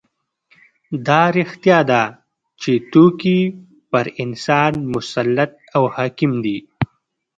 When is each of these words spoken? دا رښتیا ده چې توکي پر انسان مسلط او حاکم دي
دا 1.07 1.21
رښتیا 1.37 1.79
ده 1.89 2.03
چې 2.61 2.71
توکي 2.91 3.39
پر 3.91 4.05
انسان 4.23 4.73
مسلط 4.93 5.51
او 5.75 5.83
حاکم 5.95 6.31
دي 6.45 6.57